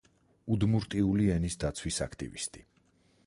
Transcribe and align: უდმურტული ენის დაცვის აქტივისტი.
უდმურტული 0.53 1.27
ენის 1.35 1.59
დაცვის 1.65 2.01
აქტივისტი. 2.09 2.65